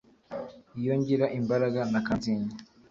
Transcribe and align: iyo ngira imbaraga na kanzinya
iyo 0.79 0.93
ngira 0.99 1.25
imbaraga 1.39 1.81
na 1.91 1.99
kanzinya 2.05 2.55